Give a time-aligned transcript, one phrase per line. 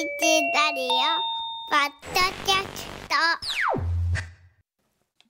[0.00, 0.88] ラディオ
[1.68, 3.14] ポッドキャスト。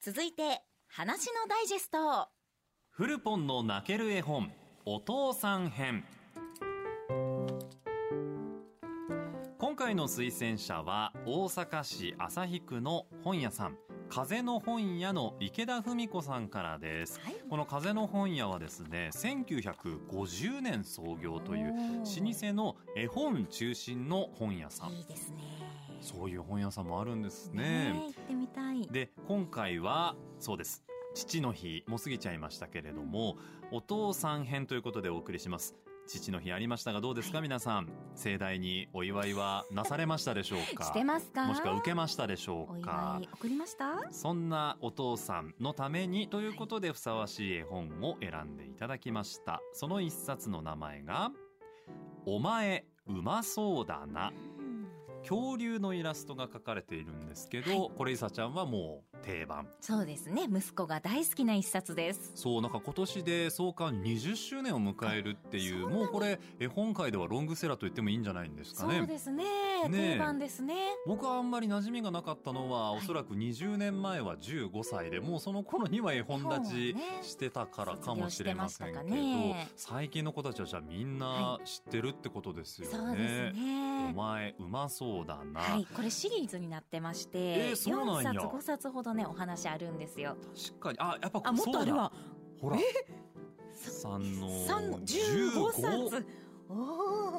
[0.00, 2.28] 続いて話のダイジェスト。
[2.88, 4.52] フルポンの泣ける絵本
[4.84, 6.04] お父さん編。
[9.59, 13.77] 今回の推薦者は大阪市旭区の本屋さん
[14.11, 17.36] 風の本屋の池田文子さんからです、はい。
[17.48, 21.74] この風の本屋はですね1950年創業という老
[22.04, 24.91] 舗の絵本中心の本屋さん。
[24.91, 25.36] いいですね。
[26.00, 27.92] そういう本屋さんもあるんですね。
[27.92, 28.83] ね行ってみたい。
[28.88, 30.83] で今回はそうです。
[31.14, 33.36] 父の日もう過ぎちゃいましたけれども
[33.70, 35.74] お父さん編ということでお送りします
[36.10, 37.42] 父の日ありましたがどうですか、はい。
[37.45, 37.88] 皆さん。
[38.16, 40.84] 盛大にお祝いはなされましたでしょうか？
[40.84, 43.19] してますかもしくは受けましたでしょおうか？
[43.20, 44.09] 祝い送りました？
[44.10, 49.60] そんなお父さんのためにということでふさわしい絵本を選んでいただきました。
[49.73, 51.30] その一冊の名前が
[52.27, 54.33] 「お前うまそうだな」
[55.22, 59.68] 恐竜のイラストが描かれているんですけど、これいさちゃんはもう定番。
[59.80, 60.48] そうですね。
[60.50, 62.32] 息子が大好きな一冊です。
[62.34, 69.44] そうなんか今年で創刊20周年を迎えるっていうもうこれ絵本界ではロングセラーと言ってもいいんじゃないんですかそうねですね。
[69.88, 70.12] ねえ。
[70.14, 70.74] 定番ですね。
[71.06, 72.98] 僕はあんまり馴染みがなかったのは、はい。
[72.98, 79.68] おそらく20年前は15歳でもうその頃には絵本立ちしてたからかもしれませんけど、ね。
[79.76, 82.96] 最近の子たちはじゃあみんな知ってるってことですよね。
[82.96, 83.91] そうですね。
[84.10, 88.32] お前うまそうだな、はい、これシリーズになってまして、えーそうなんや。
[88.32, 90.36] 4冊5冊ほどねお話あるんですよ。
[90.70, 90.98] 確かに。
[91.00, 92.12] あやっぱあもっとあるわ。
[92.61, 92.78] ほら。
[93.75, 95.72] 三の三15
[96.11, 96.27] 冊？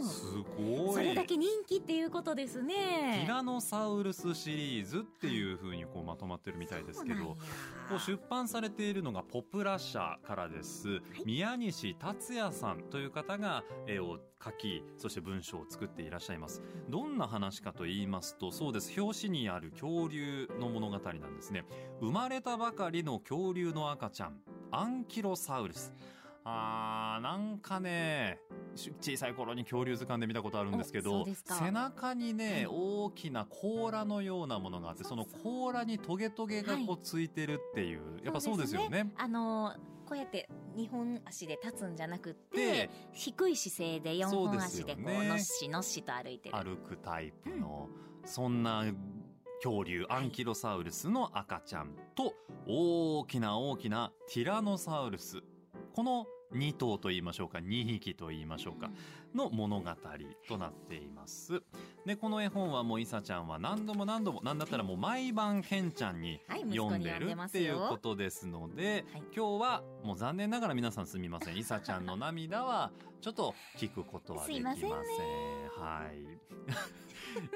[0.03, 0.25] す
[0.57, 0.93] ごい。
[0.93, 7.37] それだけ人気っていうことですテねィラノサウルスシリーズっていう風にこうまとまってるみたいですけどこ
[7.95, 16.61] う出版されているのがポプラ社からです、宮西達也さんという方が絵を描きそして文章を作っていらっしゃいます。
[16.89, 18.99] どんな話かと言いますとそうです。
[18.99, 21.63] 表紙にある恐竜の物語なんですね。
[21.99, 24.39] 生まれたばかりの恐竜の赤ちゃん
[24.71, 25.93] アンキロサウルス
[26.43, 28.39] あーなんかね
[28.75, 32.67] し小さい頃に恐竜図鑑で見たことあるんですけど背中にね、はい。
[32.69, 39.11] 大きな甲羅のようなものがあってその甲羅にトゲトゲがこはうついてるっていう、やっぱそうですよね。
[39.17, 39.73] あの
[40.05, 46.55] こうやって2本足で立つんじゃなくってで低い姿勢で4そう本足でこうのっしのっしと歩いてる。
[46.55, 47.87] 歩くタイプの、
[48.25, 48.83] そんな
[49.63, 52.33] 恐竜アンキロサウルスの赤ちゃんと
[52.67, 55.41] 大きな大きなティラノサウルス
[55.93, 58.89] この2頭と言いましょうか2匹と言いましょうか、
[59.33, 59.89] の物語
[60.47, 61.61] となっています。
[62.05, 66.41] でこの絵本はもういさちゃんは何度も何度も何だったらもう毎晩ケンちゃんに
[66.73, 69.23] 読んでるっていうことですので、はい。
[69.35, 71.55] 今日はもう残念ながら皆さんすみません。
[71.57, 72.91] いさちゃんの涙は
[73.21, 74.91] ちょっと聞くことはできません。
[74.91, 74.97] は
[76.11, 76.41] い。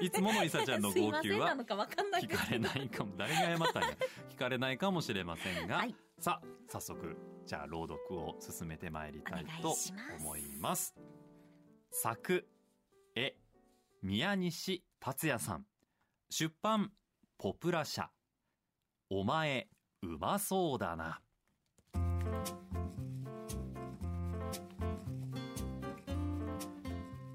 [0.00, 3.88] いつものいさちゃんの号泣は 聞かれないかも誰が謝ったんや。
[4.30, 10.94] 聞かれないかもしれませんが、はいさあ早速じゃあ朗読を進めてまいりたいとお願います思います。
[11.90, 12.48] 作
[13.14, 13.34] 絵
[14.02, 15.66] 宮西達也さん。
[16.30, 16.90] 出版
[17.38, 18.10] ポプラ社。
[19.10, 19.68] お前
[20.02, 21.20] うまそうだな。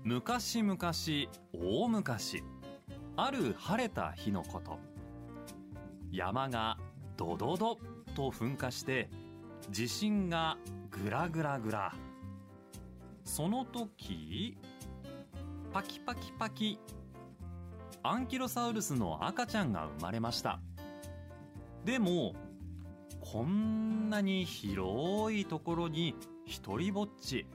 [0.04, 0.78] 昔々
[1.54, 2.44] 大昔
[3.16, 4.80] ある晴れた日のこと。
[6.12, 6.78] 山が
[7.16, 7.78] ドドド。
[8.12, 9.10] と噴火して
[9.70, 10.58] 地震が
[10.90, 11.94] グラグラグラ。
[13.24, 14.58] その時
[15.72, 16.80] パキパキパキ
[18.04, 20.60] アンキロサウルスの赤ちゃんが生まれました。
[21.86, 22.34] でも
[23.20, 27.46] こんなに広いところに一人ぼっち。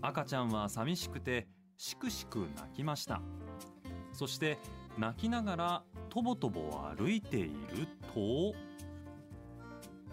[0.00, 3.20] 赤ちゃんは寂しくてしくしく泣きました。
[4.12, 4.58] そして
[4.96, 8.54] 泣きながらとぼとぼ歩いていると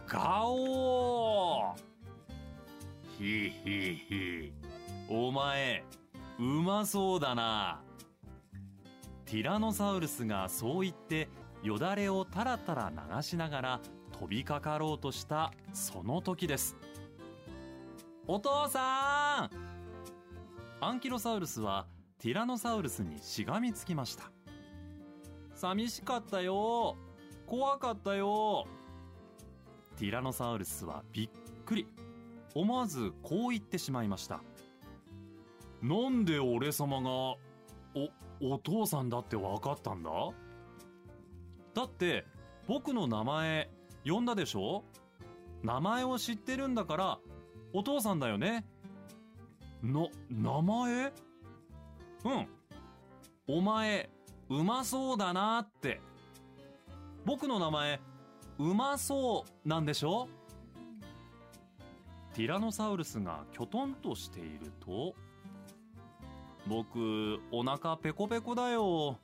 [0.07, 1.85] ガオー。
[3.17, 4.53] ひひひ
[5.09, 5.83] お前
[6.37, 7.81] うまそうだな。
[9.25, 11.27] ティラノサウルスがそう言って
[11.63, 13.79] よだれをたらたら流しながら
[14.19, 16.75] 飛びかかろうとしたその時です。
[18.27, 20.85] お父さん。
[20.85, 21.87] アンキロサウルスは
[22.19, 24.31] ティラノサウルスにしがみつきました。
[25.55, 26.95] 寂しかったよ。
[27.47, 28.67] 怖かったよ。
[29.97, 31.29] ティラノサウルスはびっ
[31.65, 31.87] くり。
[32.53, 34.39] 思わずこう言ってしまいました。
[35.81, 37.37] なんで俺様がお
[38.41, 40.09] お父さんだって分かったんだ？
[41.73, 42.25] だって
[42.67, 43.69] 僕の名前
[44.05, 44.83] 呼んだでしょ？
[45.63, 47.19] 名前を知ってるんだから
[47.73, 48.65] お父さんだよね？
[49.83, 51.13] な名前？
[52.23, 52.47] うん。
[53.47, 54.09] お前、
[54.49, 56.01] うまそうだなって。
[57.25, 58.01] 僕の名前、
[58.57, 60.27] うまそうなんでしょ？
[62.33, 65.13] ティラノサウルスがきょとんとしていると、
[66.67, 69.17] 僕、お腹ペコペコだよ。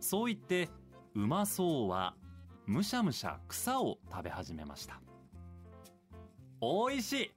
[0.00, 0.68] そう言って、
[1.14, 2.14] うまそうは、
[2.66, 5.00] むしゃむしゃ草を食べ始めました。
[6.60, 7.30] おいしい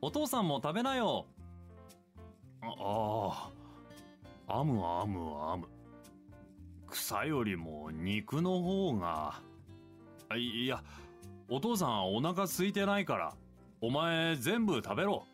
[0.00, 1.26] お父さんも食べなよ
[2.62, 3.50] あ
[4.48, 5.66] あ、あむあむあむ。
[6.88, 9.40] 草よりも肉の方が。
[10.34, 10.82] あいや、
[11.48, 13.34] お父さんお腹空いてないから、
[13.80, 15.26] お前全部食べろ。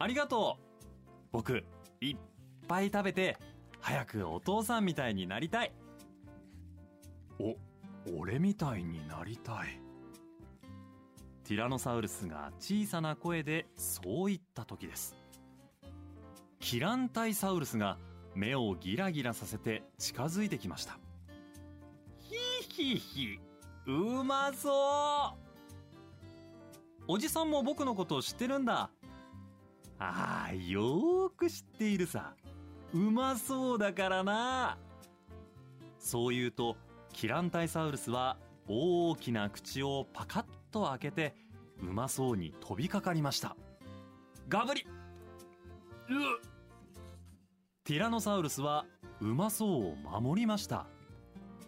[0.00, 0.64] ありがとう。
[1.30, 1.64] 僕、
[2.00, 2.16] いっ
[2.66, 3.38] ぱい食べて、
[3.80, 5.72] 早くお父さんみたいになりたい。
[7.38, 7.54] お、
[8.18, 9.80] 俺みたいになりたい。
[11.44, 15.16] ティラノサウルスが小さな声でそう言った時です。
[16.58, 17.98] キランタイサウルスが
[18.34, 20.98] 目をギラギラさせて近づいてきました。
[22.70, 23.40] ひひひ、
[23.86, 25.50] うまそう
[27.08, 28.90] おじさんも僕のことを知ってるんだ。
[29.98, 32.34] ああ、よーく知っているさ。
[32.94, 34.78] うまそうだからな。
[35.98, 36.76] そう言うと、
[37.12, 38.36] キランタイサウルスは
[38.68, 41.34] 大きな口をパカッと開けて、
[41.82, 43.56] うまそうに飛びかかりました。
[44.48, 44.86] ガブリう
[47.84, 48.86] ティラノサウルスは
[49.20, 50.86] うまそうを守りました。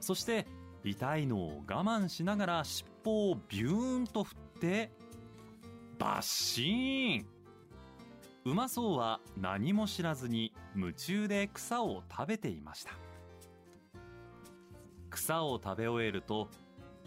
[0.00, 0.46] そして、
[0.84, 4.90] 痛いのを我慢しながら尻尾をビューンと振って、
[5.98, 7.26] バッシーン。
[8.44, 12.92] うまそうは何も知らずに夢中で草を食べていました。
[15.10, 16.48] 草を食べ終えると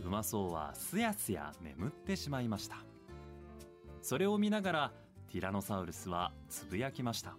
[0.03, 2.77] うまそうはすやすや眠ってしまいました。
[4.01, 4.91] それを見ながら
[5.31, 7.35] ティラノサウルスはつぶやきました。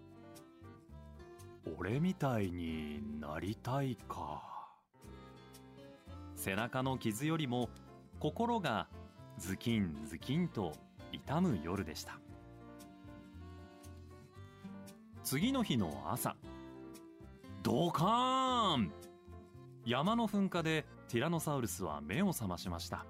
[1.79, 4.56] 俺みたいになりたいか。
[6.37, 7.69] 背中の傷よりも
[8.21, 8.87] 心が
[9.38, 10.73] ズキンズキンと
[11.11, 12.19] 痛む夜でした。
[15.25, 16.37] 次の日の朝
[17.62, 18.93] ドカーン。
[19.85, 23.06] 山の噴火でティラノサウルスは目を覚ましました。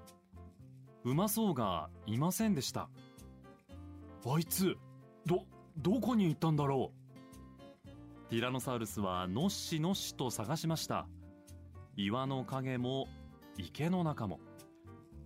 [1.03, 2.89] うまそうがいませんでした。
[4.25, 4.75] あいつ
[5.25, 5.45] ど
[5.77, 6.91] どこに行ったんだろ
[7.85, 8.29] う。
[8.29, 11.07] ティラノサウルスはのっしのっしと探しました。
[11.95, 13.07] 岩の影も
[13.57, 14.39] 池の中も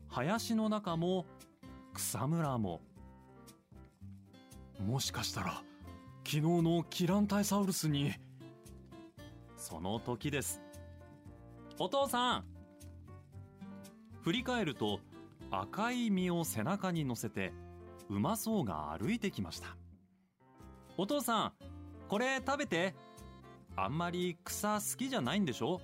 [0.07, 1.25] 林の中も
[1.93, 2.81] 草むらも
[4.79, 5.63] もしかしたら
[6.25, 8.13] 昨日のキランタイサウルスに
[9.57, 10.61] その時です。
[11.77, 12.45] お父さん
[14.21, 14.99] 振り返ると
[15.51, 17.53] 赤い実を背中に乗せて
[18.09, 19.75] うまそうが歩いてきました。
[20.97, 21.53] お父さん
[22.07, 22.95] これ食べて。
[23.77, 25.79] あんまり草好きじゃないんでしょ？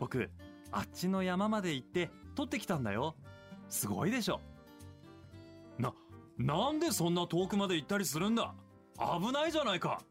[0.00, 0.30] 僕
[0.72, 3.14] あっちの山まで行って取ってきたんだよ。
[3.68, 4.40] すごいでしょ。
[5.78, 5.92] な
[6.36, 8.54] なんでそんな遠くまで行ったりするんだ？
[8.98, 10.02] 危ないじゃないか。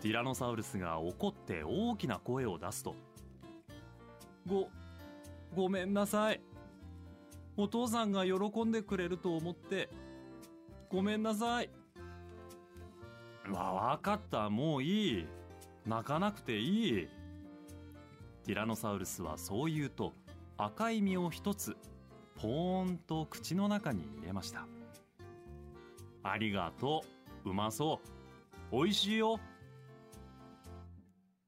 [0.00, 2.94] ティラノサウルスが怒って大きな声を出すと
[4.46, 4.68] ご
[5.54, 6.40] ごめんなさい。
[7.56, 9.88] お父さんが喜んでくれると思って
[10.90, 11.70] ごめんなさい。
[13.50, 14.50] わわかった。
[14.50, 15.26] もういい。
[15.86, 17.08] 泣かなくていい。
[18.44, 20.12] ティラノサウルスはそう言うと
[20.56, 21.76] 赤い実を一つ
[22.36, 24.66] ポーンと口の中に入れました
[26.24, 27.04] ありがと
[27.44, 27.50] う。
[27.50, 28.08] うまそう。
[28.72, 29.38] おいしいよ。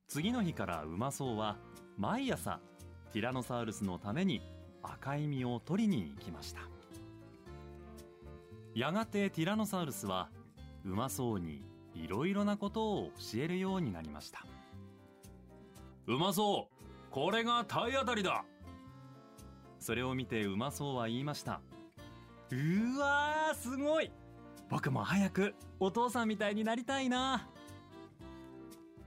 [0.06, 1.56] 次の日からうまそうは
[1.96, 2.60] 毎朝
[3.12, 4.42] ティラノサウルスのために
[4.82, 6.60] 赤い実を取りに行きました。
[8.74, 10.28] やがてティラノサウルスは
[10.84, 11.62] うまそうに
[11.94, 14.44] いろいろなことを教えるようになりました。
[16.06, 16.75] うまそう
[17.16, 18.44] これが体当たりだ。
[19.78, 21.62] それを見てうまそうは言いました。
[22.52, 24.12] うわーすごい。
[24.68, 27.48] 僕も早くお父さんみたいになりたいな。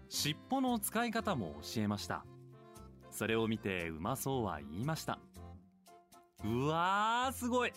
[0.09, 2.25] 尻尾の使い方も教えました。
[3.11, 5.19] それを見てうまそうは言いました。
[6.43, 7.73] うわーすごい。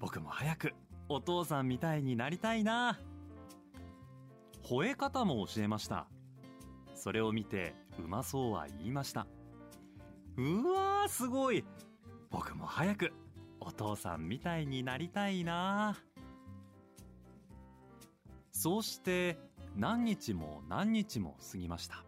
[0.00, 0.74] 僕も早く
[1.08, 2.98] お父さんみたいになりたいな。
[4.64, 6.08] 吠え方も教えました。
[6.96, 7.72] それを見て
[8.04, 9.28] うまそうは言いました。
[10.36, 11.64] うわーすごい
[12.30, 13.12] 僕も早く
[13.60, 15.98] お父さんみたいになりたいな
[18.52, 19.38] そうして
[19.76, 22.04] 何日も何日も過ぎました。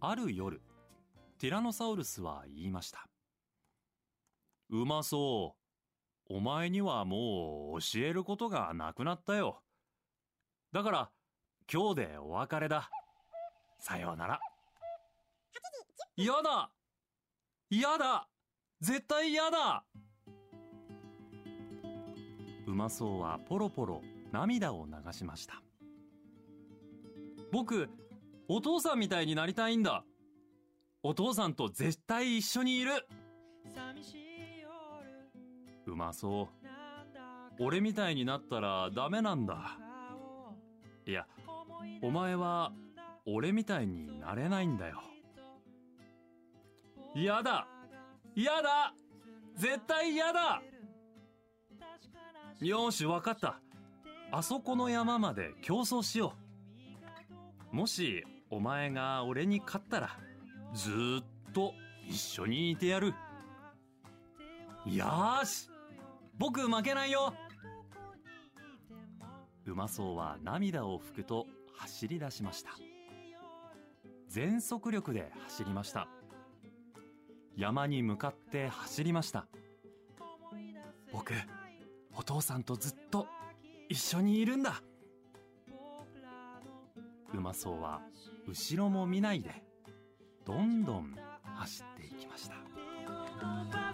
[0.00, 0.60] ある夜、
[1.38, 3.08] ティラノサウルスは言いました。
[4.70, 5.56] うまそ
[6.28, 6.34] う。
[6.36, 9.62] お前にはもう教えることがなくなったよ。
[10.72, 11.10] だから、
[11.72, 12.90] 今日でお別れだ
[13.80, 14.40] さようなら
[16.16, 16.70] 嫌だ
[17.68, 18.28] 嫌だ。
[18.80, 19.84] 絶対嫌だ。
[22.66, 25.62] うまそうはポロポロ涙を流しました。
[27.50, 27.88] 僕
[28.48, 30.04] お父さんみたいになりたいんだ。
[31.02, 32.92] お父さんと絶対一緒にいる。
[35.86, 36.66] うまそう。
[37.58, 39.78] 俺みたいになったらダメなんだ。
[41.06, 41.26] いや
[42.02, 42.72] お前は
[43.24, 45.00] 俺みたいになれないんだよ。
[47.16, 47.66] 嫌だ。
[48.34, 48.92] 嫌だ。
[49.54, 50.62] 絶対嫌だ。
[52.60, 53.58] よしわかった。
[54.30, 56.34] あそこの山まで競争しよ
[57.72, 57.74] う。
[57.74, 60.10] もしお前が俺に勝ったら
[60.74, 60.90] ず
[61.22, 61.72] っと
[62.06, 63.14] 一緒にいてやる。
[64.84, 65.06] よ
[65.42, 65.70] し。
[66.36, 67.32] 僕負けないよ。
[69.64, 71.46] うまそうは涙を拭くと
[71.78, 72.72] 走り出しました。
[74.28, 76.08] 全速力で走りました。
[77.56, 79.46] 山に向かって走りました。
[81.12, 81.32] 僕
[82.14, 83.26] お父さんとずっと
[83.88, 84.82] 一緒にいるんだ。
[87.34, 88.02] うまそうは
[88.46, 89.62] 後ろも見ないで
[90.44, 91.16] どんどん
[91.56, 93.85] 走っていきました。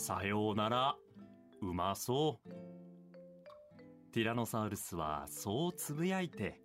[0.00, 0.96] さようなら。
[1.60, 2.48] うまそう。
[4.12, 6.58] ティラノサウルスはそうつぶやいて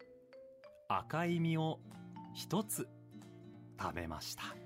[0.87, 1.81] 赤い実を
[2.33, 2.87] 一つ
[3.77, 4.64] 食べました。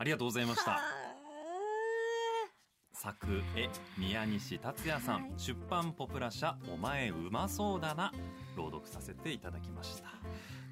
[0.00, 0.78] ありがとうございました。
[2.92, 5.32] 作絵宮西達也さん。
[5.36, 8.12] 出版ポプラ社お前うまそうだな。
[8.56, 10.10] 朗読させていただきました。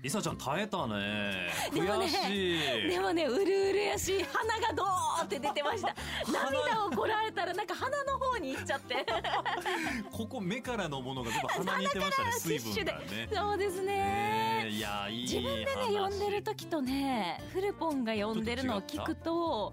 [0.00, 1.48] りさちゃん耐えたね。
[1.74, 2.88] でもね悔しい。
[2.88, 5.96] でもねうるうるやし鼻がドーって出てました。
[6.30, 9.06] 涙をこられたらなんか鼻の方に行っちゃって。
[10.12, 12.32] ここ目からのものが全部鼻にいってましたね。
[12.32, 13.28] 水分がね。
[13.32, 13.86] そうですね。
[13.86, 14.70] ねえ。
[14.70, 19.72] いやいい自分でね話読んでる時とねフルポンが読んでるのを聞くと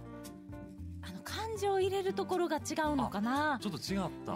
[1.02, 3.60] あの感情を入れるところが違うのかな。
[3.62, 4.36] ちょっと違った。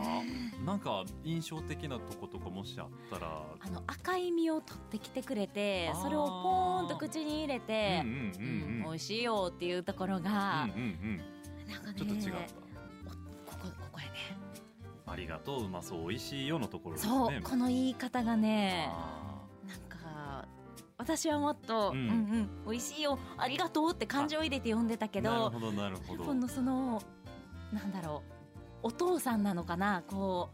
[0.64, 3.44] なんか印象的なとことかもしあったら。
[3.60, 8.84] あの赤い実を取ってきてくれてそれをポーンと口に入れてうんうんうんうん。
[8.84, 12.67] 美味しいよっていうところが、うんうんなんかねうんちょっと違った
[15.08, 20.48] ありがとううまそう美味しいよのところですそうねこの言い方がねあなんか
[20.98, 26.24] 私はもっと、ううんん、うん美味しいよありがとうって感情を入れて読んでたけーなるどほどなるほど。
[26.26, 27.02] このその
[27.72, 28.24] なんだろ
[28.84, 30.50] うお父さんなのかなこ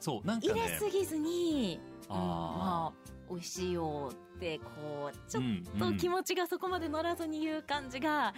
[0.00, 0.68] そうなんう入かね。
[0.68, 8.32] れすぎずに、うん、あまあ美味しいよってこうちょっっと気持ちがそこまで乗らずに言う感じが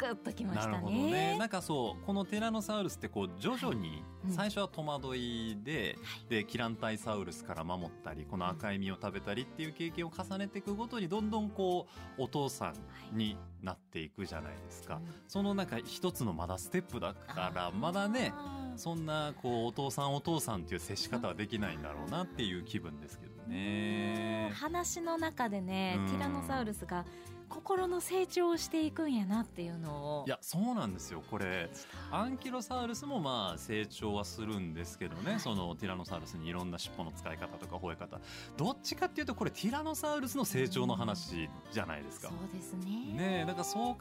[0.00, 1.10] グッときましたね。
[1.10, 1.38] ね。
[1.38, 4.32] なんかそうこのティラノサウルスってこう徐々にうん。
[4.32, 5.96] 最初は戸惑いで、
[6.28, 11.86] でキランタイサウルスから守ったりこの赤い実を食べたりっていう経験を重ねていくごとにどんどんこ
[12.18, 12.72] うお父さ
[13.12, 18.32] んになっていくじゃないですか、その中一つのまだステップだからまだね
[18.76, 24.52] そんなこうお父さんお父さんっていう接し方はできないんだろうなっていう気分ですけどね。
[24.54, 26.06] 話の中でねうん。
[26.06, 27.04] ティラノサウルスが
[27.50, 30.24] 心の成長をしていくんやなっていうのを。
[30.26, 31.22] いやそうなんですよ。
[31.30, 31.68] これ
[32.10, 35.40] アンキロサウルスもまあ成長はするんですけどね、はい。
[35.40, 38.20] そのティラノサウルスにいろんな尻尾の使い方とか吠え方。
[38.56, 42.28] どっちかっていうとこれティラノサウルスの成長の話じゃないですか。
[42.28, 43.12] そうですね。
[43.12, 43.98] ねえだからそう考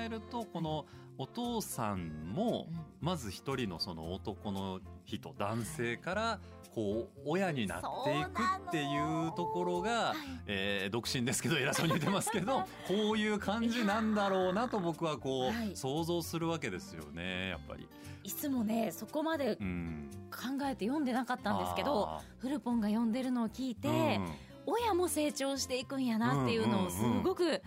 [0.00, 0.86] えるとこの
[1.18, 2.80] お父さんもうん。
[3.00, 6.40] まず一人のその男の人男性から
[6.74, 10.16] こう親になっていくっていうところが、はい。
[10.46, 15.76] えー独身ですけど偉そうに言ってますけど こういう感じなんだろうなと僕はこう、はい。
[15.76, 17.88] 想像するわけですよねやっぱり。
[18.24, 24.32] いつもねそこまでうん、考えて読んでなかったんですけどあフルポンが読んでるのを聞いて、ー
[24.66, 27.62] 親も成長していくんやなっていうのをすごく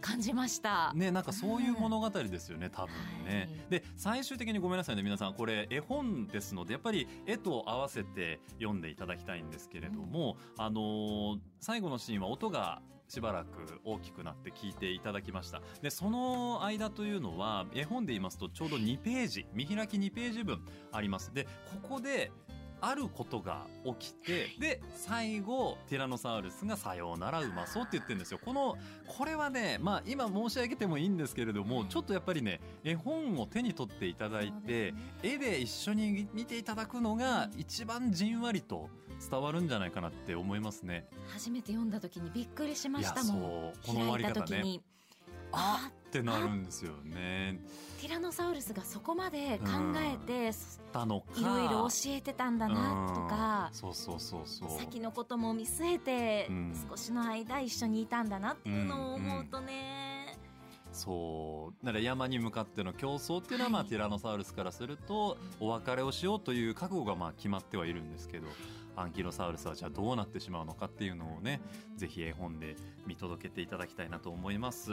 [0.00, 0.92] 感じました。
[0.94, 3.48] ね、なんかそういう物語ですよね、多分ね。
[3.50, 12.80] はいで、最終的にごめんなさいね、皆さん、これ絵本ですので、やっぱり絵と合わせて読んでいただきたいんですけれども、あのー最後のシーンは音が
[13.10, 15.60] しばらく大きくなって聞いていただきました。
[15.82, 21.34] で、その間というのは、絵本で言いますとちょうど2ページ、見開き2ページ分あります。
[21.34, 21.44] で、
[21.82, 22.30] ここで、
[22.80, 23.66] あることが
[23.98, 28.40] 起きて、で、最後、ティラノサウルスがさようならうまそうって言ってるんですよ。
[28.44, 38.88] この、これはね、まあ今申し上げてもいいんですけれども、ちょっとやっぱりね、絵本を手に取っていただいて、絵で一緒に見ていただくのが一番じんわりと
[39.30, 41.06] 伝わるんじゃないかなって思いますね。
[41.32, 43.72] 初めて読んだ時にびっくりしましたもん。
[43.84, 44.80] この終わり方ね。
[45.52, 47.60] あってなるんですよね。
[48.00, 50.50] ティラノサウルスがそこまで考えて、
[50.92, 51.26] たのか。
[51.40, 53.68] いろいろ教えてたんだなとか。
[53.70, 54.78] うん、そうそうそうそう。
[54.78, 56.74] 先のことも見据えて、うん。
[56.90, 60.36] 少しの間一緒にいたんだなっていうのを思うとね、
[60.92, 61.86] そう。
[61.86, 68.48] だから山に向かっての競争っていうのは、まあ、はいティラノサウルスからするとお別れをしようという覚悟がまあ決まってはいるんですけど
[69.00, 71.60] アンキロサウルスはじゃあどうなってしまうのかっていうのをね
[71.96, 72.76] ぜひ絵本で
[73.06, 74.92] 見届けていただきたいなと思います、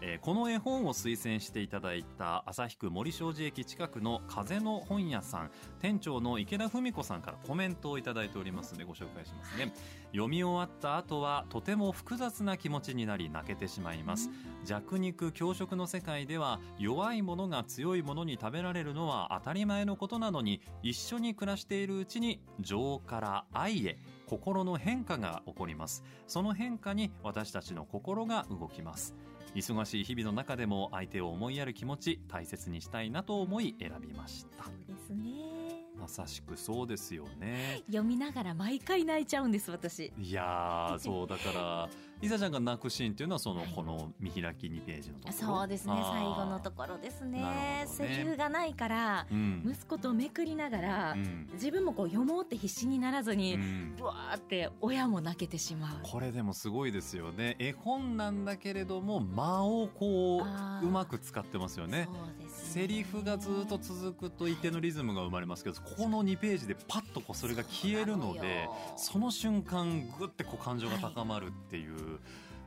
[0.00, 9.72] えーこの絵本を推薦していただいた旭区森小路駅近くの風の本屋さん店長の池田文子さんからコメントをいただいておりますのでご紹介しますね。
[10.12, 14.30] 読み終わった後はとても複雑な気持ちになり泣けてしまいます。
[14.64, 26.04] 弱肉強食の世界では弱い者が強い者に食べられるのは当たり前のことなのに一緒に暮らしているうちに情から愛へ心の変化が起こります。
[26.26, 29.14] その変化に私たちの心が動きます。
[29.54, 34.64] 忙しい日々の中でも相手を思いやる気持ち大切にしたいなと思い選びました。
[34.64, 35.86] そうですね。
[35.98, 37.82] まさしくそうですよね。
[37.86, 40.12] 読みながら毎回泣いちゃうんです私。
[40.18, 41.88] いやーそうだから
[42.20, 43.72] リサちゃんが泣くシーンっていうのはその、はい。
[43.74, 45.32] この見開き2ページのところ？
[45.32, 45.94] そうですね。
[46.12, 47.40] 最後のところですね。
[47.40, 49.62] ねセリフがないからうん。
[49.66, 51.48] 息子とめくりながら、うん。
[51.54, 53.94] 自分もこう読もうって必死にならずに、うん。
[53.98, 55.98] ぶわーって親も泣けてしまう。
[56.02, 57.56] これでもすごいですよね。
[57.58, 60.44] 絵本なんだけれども間をこ
[60.82, 62.08] ううまく使ってますよね。
[62.10, 72.18] そうですねセリフがずっと続くと一定のリズムが生まれますけどこの2ページでパッとこうそれが消えるのでその瞬間グッてこう感情が高まるっていう、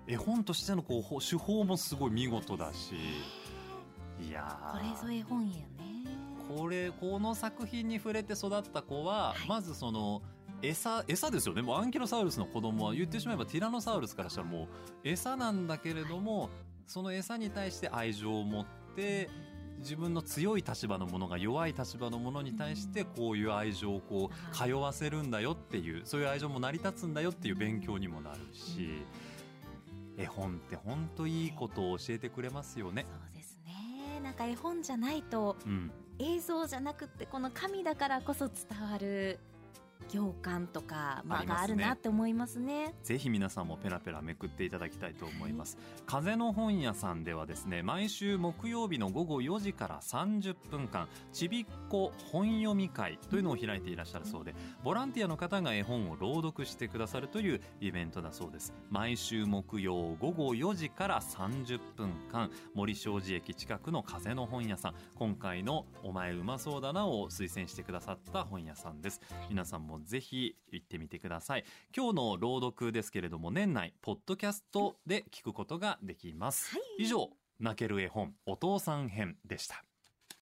[0.07, 2.95] 絵本としてのこうほ手法もすごい見事だし
[4.27, 5.67] いやこーれぞ絵本やね。
[6.47, 9.47] これこの作品に触れて育った子は、はい。
[9.47, 10.21] まずその
[10.61, 11.61] 餌餌ですよね。
[11.61, 14.67] もうアンキロサウルスの子供は言ってしまえばティラノサウルスからしたらもう
[15.03, 16.49] 餌なんだけれども、
[16.87, 19.29] その餌に対して愛情を持って
[19.79, 29.03] 自分の強い立場のものが弱い立場のものに対してこういう愛情をこう通わせるんだよっていうそういう愛情も成り立つんだよっていう勉強にもなるし、
[30.17, 33.05] 絵本って本当いいことを教えてくれますよね。
[33.09, 34.19] そうですね。
[34.21, 35.91] なんか絵本じゃないとうん。
[36.19, 39.39] 映像じゃなくってこの紙だからこそ伝わる
[40.11, 45.77] 行間とか間があるなって思いますねぜひ皆さんもペラペラめくっていただきたいと思います。
[46.05, 58.73] 風の本屋さんではですね、毎週木曜日の午後4時から30分間、ちびっこ本読み会というのを開いていらっしゃるそうで、ボランティアの方が絵本を朗読してくださるというイベントだそうです。
[58.89, 69.21] 毎週木曜午後4時から30分間、森小路駅近くの風の本屋さん、今回のお前うまそうだなを推薦してくださった本屋さんです。
[69.49, 71.65] 皆さんもぜひ行ってみてください。
[71.95, 77.03] 今日の朗読ですけれども年内ポッドキャストで聞くことができます、はい。
[77.03, 79.83] 以上泣ける絵本お父さん編でした